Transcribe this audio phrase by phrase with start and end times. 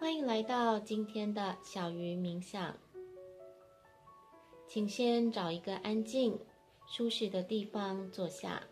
[0.00, 2.72] 欢迎来到今天的小鱼冥想。
[4.68, 6.38] 请先找一个安静、
[6.86, 8.62] 舒适的地方坐下，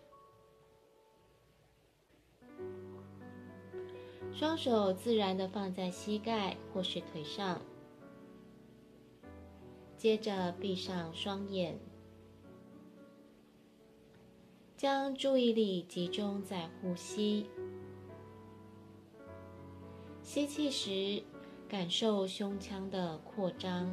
[4.33, 7.61] 双手自然的放在膝盖或是腿上，
[9.97, 11.77] 接着闭上双眼，
[14.77, 17.51] 将注意力集中在呼吸。
[20.27, 21.23] 吸气时，
[21.69, 23.87] 感受胸腔的扩张；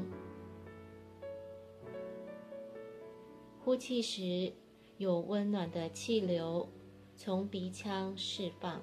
[3.64, 4.52] 呼气时，
[4.98, 6.68] 有温暖的气流
[7.16, 8.82] 从鼻腔释放。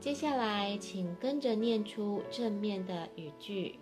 [0.00, 3.78] 接下来，请跟着念出正面的语句，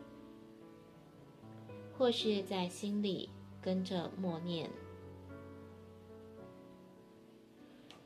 [1.96, 3.30] 或是在心里
[3.62, 4.70] 跟着默念。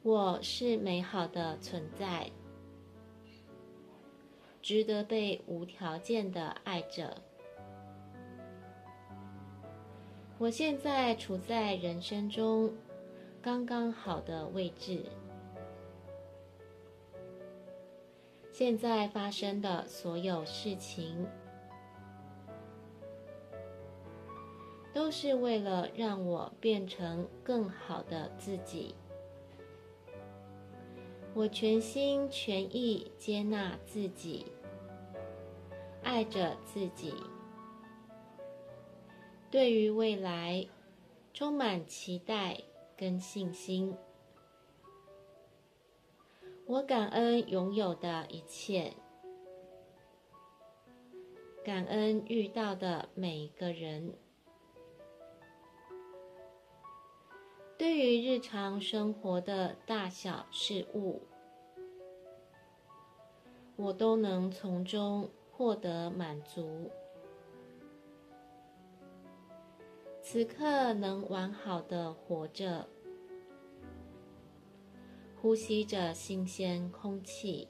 [0.05, 2.31] 我是美好的存在，
[4.61, 7.17] 值得被无条件的爱着。
[10.37, 12.71] 我现在处在人生中
[13.41, 15.07] 刚刚好的位置。
[18.53, 21.27] 现在发生的所有事情，
[24.93, 28.95] 都是为了让我变成更好的自己。
[31.37, 34.47] 我全心全意接纳自己，
[36.01, 37.13] 爱着自己，
[39.51, 40.65] 对于未来
[41.33, 42.61] 充满期待
[42.97, 43.97] 跟信心。
[46.67, 48.93] 我感恩拥有的一切，
[51.65, 54.15] 感恩遇到的每一个人。
[57.87, 61.21] 对于日常生活的大小事物，
[63.77, 66.91] 我都能从中获得满足。
[70.23, 72.89] 此刻能完好的活着，
[75.37, 77.69] 呼吸着新鲜空气，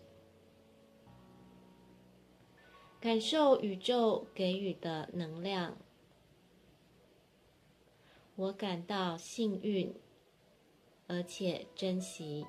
[3.00, 5.76] 感受宇宙给予的能量。
[8.36, 9.94] 我感到幸运，
[11.06, 12.46] 而且珍惜。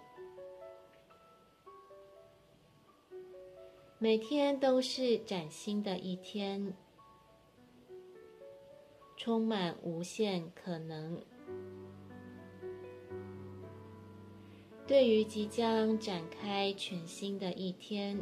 [3.97, 6.75] 每天都是崭新的一天，
[9.17, 11.21] 充满无限可能。
[14.85, 18.19] 对于即将展开全新的一天，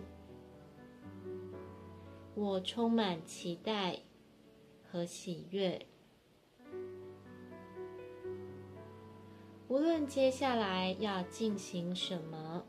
[2.36, 4.00] 我充满期待
[4.90, 5.86] 和喜悦。
[9.68, 12.64] 无论接下来要进行什么，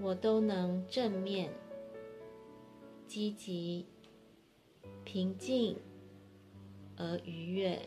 [0.00, 1.52] 我都能正面、
[3.06, 3.86] 积极、
[5.04, 5.76] 平静
[6.96, 7.86] 而愉悦。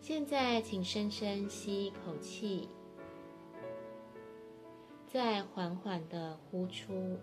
[0.00, 2.68] 现在，请深深吸一口气，
[5.06, 7.16] 再缓缓的呼出，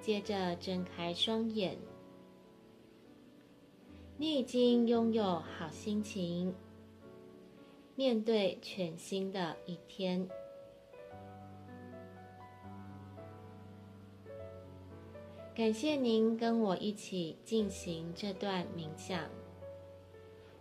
[0.00, 1.76] 接着睁开双眼。
[4.20, 6.52] 你已经拥有好心情，
[7.94, 10.28] 面对全新的一天。
[15.54, 19.30] 感谢您跟我一起进行这段冥想，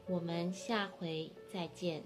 [0.08, 2.04] 我们下回再见。